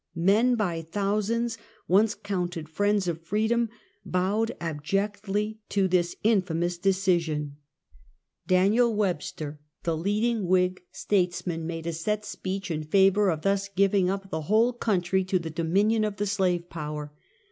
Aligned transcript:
Men 0.15 0.55
by 0.55 0.81
thousands, 0.81 1.59
once 1.87 2.15
counted 2.15 2.67
friends 2.67 3.07
of 3.07 3.21
freedom, 3.21 3.69
bowed 4.03 4.51
abjectly 4.59 5.59
to 5.69 5.87
this 5.87 6.15
infamous 6.23 6.79
decision. 6.79 7.57
Daniel 8.47 8.95
Webster, 8.95 9.59
the 9.83 9.95
leading 9.95 10.47
Whig 10.47 10.81
statesman, 10.91 11.67
made 11.67 11.85
YisiT 11.85 11.85
Washington. 11.85 12.09
125 12.09 12.17
a 12.17 12.23
set 12.23 12.25
speech 12.25 12.71
in 12.71 12.83
favor 12.83 13.29
of 13.29 13.41
thus 13.43 13.69
giving 13.69 14.09
up 14.09 14.31
the 14.31 14.47
whole 14.49 14.73
country 14.73 15.23
to 15.23 15.37
the 15.37 15.51
dominion 15.51 16.03
of 16.03 16.15
the 16.15 16.25
slave 16.25 16.67
power. 16.67 17.13